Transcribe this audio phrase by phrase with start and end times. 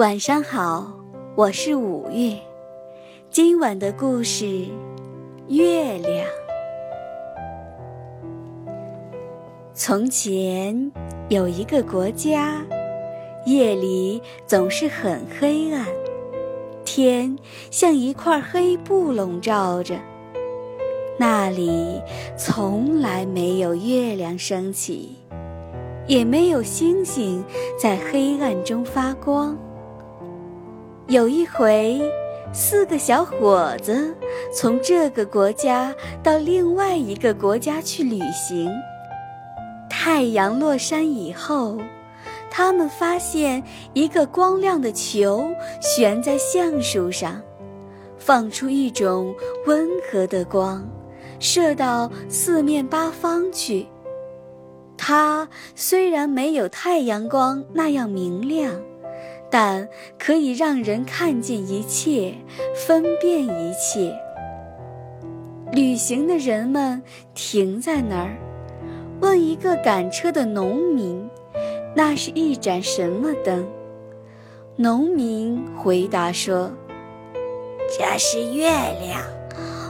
[0.00, 0.90] 晚上好，
[1.36, 2.34] 我是五月。
[3.28, 4.46] 今晚的故事
[5.48, 6.26] 《月亮》。
[9.74, 10.90] 从前
[11.28, 12.62] 有一个国家，
[13.44, 15.86] 夜里总是很黑暗，
[16.82, 17.38] 天
[17.70, 19.96] 像一块黑布笼罩着。
[21.18, 22.00] 那里
[22.38, 25.14] 从来没有月亮升起，
[26.06, 27.44] 也没有星星
[27.78, 29.58] 在黑暗中发光。
[31.10, 32.00] 有一回，
[32.52, 34.14] 四个小伙子
[34.54, 35.92] 从这个国家
[36.22, 38.70] 到另外一个国家去旅行。
[39.88, 41.76] 太阳落山以后，
[42.48, 43.60] 他们发现
[43.92, 45.50] 一个光亮的球
[45.80, 47.42] 悬在橡树上，
[48.16, 49.34] 放出一种
[49.66, 50.88] 温和的光，
[51.40, 53.84] 射到四面八方去。
[54.96, 58.80] 它虽然没有太阳光那样明亮。
[59.50, 62.34] 但可以让人看见一切，
[62.86, 64.16] 分辨一切。
[65.72, 67.02] 旅行的人们
[67.34, 68.36] 停在那儿，
[69.20, 71.28] 问一个赶车的农民
[71.94, 73.68] ：“那是一盏什么灯？”
[74.76, 76.72] 农民回答说
[77.98, 79.22] ：“这是月亮，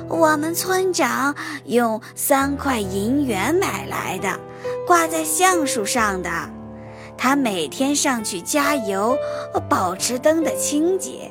[0.08, 4.38] 我们村长用三块银元买来的，
[4.86, 6.30] 挂在橡树上的。”
[7.22, 9.14] 他每天上去加油，
[9.68, 11.30] 保持灯的清洁，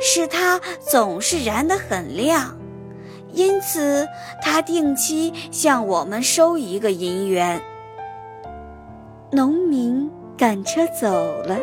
[0.00, 2.58] 使它总是燃得很亮。
[3.32, 4.08] 因此，
[4.42, 7.62] 他定期向我们收一个银元。
[9.30, 11.08] 农民赶车走
[11.44, 11.56] 了，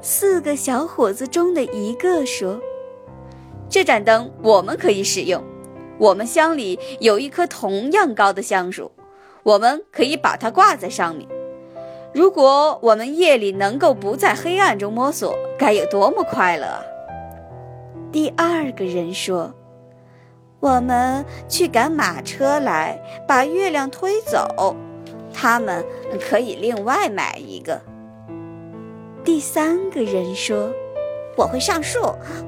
[0.00, 2.60] 四个小伙子中的一个说
[3.70, 5.40] ：“这盏灯我们可以使用。
[5.98, 8.90] 我们乡里有一棵同样高的橡树，
[9.44, 11.28] 我们可以把它挂在上面。”
[12.14, 16.82] 如果我们夜里能够不在黑暗中摸索，该有多么快乐啊！
[18.12, 19.54] 第二个人说
[20.60, 24.76] ：“我们去赶马车来，把月亮推走。
[25.32, 25.82] 他们
[26.20, 27.80] 可以另外买一个。”
[29.24, 30.70] 第三个人说
[31.34, 32.00] ：“我会上树，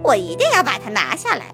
[0.02, 1.46] 我一定要把它拿下来。”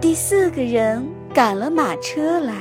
[0.00, 1.04] 第四个人
[1.34, 2.54] 赶了马车来，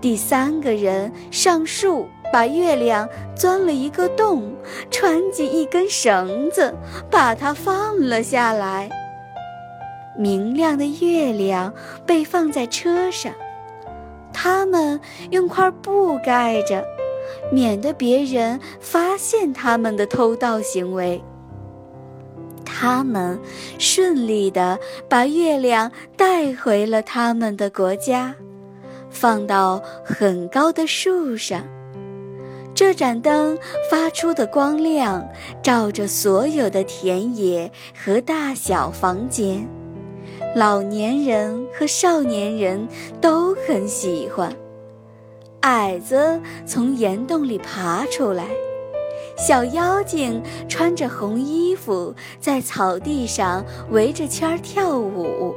[0.00, 2.06] 第三个人上树。
[2.32, 4.52] 把月亮钻了一个洞，
[4.90, 6.74] 穿进一根绳子，
[7.10, 8.88] 把它放了下来。
[10.16, 11.72] 明亮的月亮
[12.04, 13.32] 被放在车上，
[14.32, 16.84] 他们用块布盖着，
[17.50, 21.22] 免得别人发现他们的偷盗行为。
[22.64, 23.38] 他们
[23.78, 28.34] 顺利地把月亮带回了他们的国家，
[29.10, 31.62] 放到很高的树上。
[32.74, 33.58] 这盏灯
[33.90, 35.28] 发出的光亮，
[35.62, 39.68] 照着所有的田野和大小房间，
[40.56, 42.88] 老年人和少年人
[43.20, 44.50] 都很喜欢。
[45.60, 48.46] 矮子从岩洞里爬出来，
[49.36, 55.54] 小妖精穿着红衣服在草地上围着圈跳舞。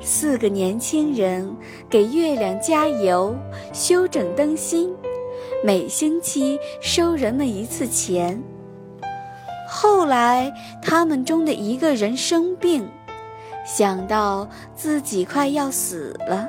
[0.00, 1.54] 四个年轻人
[1.90, 3.36] 给月亮加油，
[3.74, 4.90] 修整灯芯。
[5.64, 8.42] 每星期收人们一次钱。
[9.68, 10.52] 后来，
[10.82, 12.84] 他们中的一个人生病，
[13.64, 16.48] 想到自己快要死了，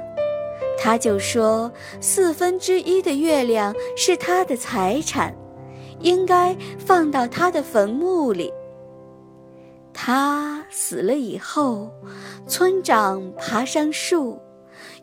[0.79, 5.35] 他就说：“四分之一的月亮是他的财产，
[5.99, 8.51] 应该放到他的坟墓里。”
[9.93, 11.91] 他死了以后，
[12.47, 14.41] 村长爬上树，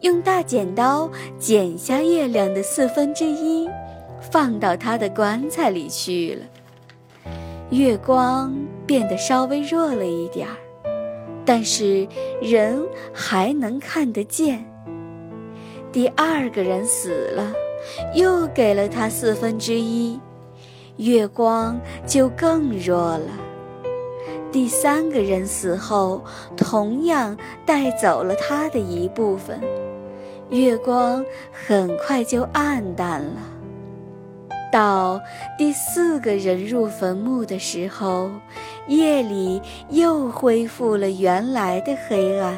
[0.00, 3.68] 用大剪刀剪下月亮的四分之一。
[4.20, 6.46] 放到他的棺材里去了。
[7.70, 8.54] 月光
[8.86, 10.56] 变得稍微弱了一点儿，
[11.44, 12.06] 但是
[12.42, 12.82] 人
[13.12, 14.64] 还能看得见。
[15.92, 17.52] 第二个人死了，
[18.14, 20.18] 又给了他四分之一，
[20.96, 23.28] 月光就更弱了。
[24.52, 26.24] 第三个人死后，
[26.56, 29.60] 同样带走了他的一部分，
[30.48, 33.40] 月光很快就暗淡了。
[34.70, 35.20] 到
[35.58, 38.30] 第四个人入坟墓的时候，
[38.86, 42.56] 夜里又恢复了原来的黑暗。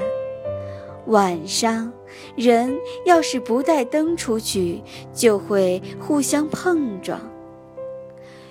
[1.06, 1.93] 晚上，
[2.37, 4.82] 人要是不带灯出去，
[5.12, 7.20] 就会互相碰撞。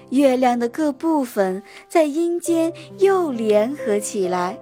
[0.10, 4.60] 月亮的各部分在阴间又联合起来，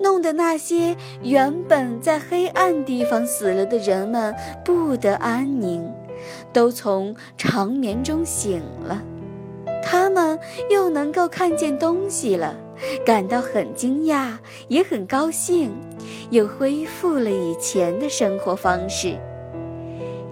[0.00, 4.32] 弄得那些原本在黑暗地方死了的人们
[4.64, 5.92] 不得安宁。
[6.52, 9.02] 都从长眠中醒了，
[9.82, 10.38] 他们
[10.70, 12.54] 又能够看见东西了，
[13.04, 14.38] 感到很惊讶，
[14.68, 15.72] 也很高兴，
[16.30, 19.18] 又恢复了以前的生活方式。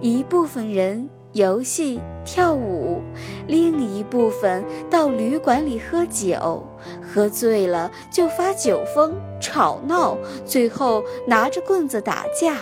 [0.01, 3.01] 一部分人游戏跳舞，
[3.47, 6.63] 另一部分到旅馆里喝酒，
[7.01, 12.57] 喝醉了就发酒疯、吵闹，最后拿着棍子打架。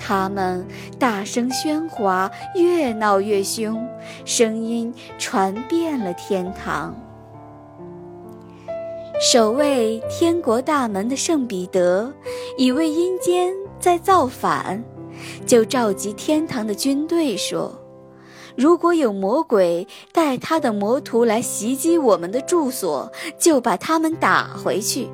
[0.00, 0.66] 他们
[0.98, 3.86] 大声喧哗，越闹越凶，
[4.24, 6.94] 声音传遍了天堂。
[9.20, 12.10] 守卫天国大门的圣彼得
[12.56, 14.82] 以为阴间在造反，
[15.46, 17.78] 就召集天堂的军队说
[18.56, 25.10] ：“如果有魔鬼带他的魔徒来袭击我们的住所，就把他们打回去。”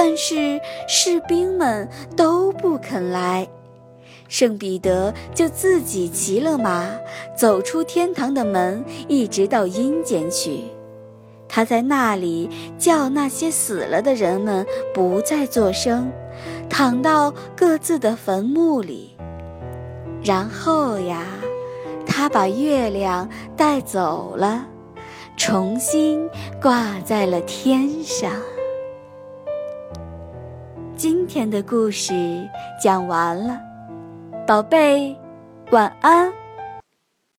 [0.00, 3.48] 但是士兵们都不肯来，
[4.28, 6.88] 圣彼得就自己骑了马，
[7.36, 10.60] 走出天堂的门，一直到阴间去。
[11.48, 12.48] 他在那里
[12.78, 14.64] 叫那些死了的人们
[14.94, 16.08] 不再作声，
[16.70, 19.16] 躺到各自的坟墓里。
[20.22, 21.26] 然后呀，
[22.06, 24.64] 他把月亮带走了，
[25.36, 26.30] 重新
[26.62, 28.30] 挂在了天上。
[30.98, 32.12] 今天的故事
[32.82, 33.56] 讲完了，
[34.44, 35.16] 宝贝，
[35.70, 36.37] 晚安。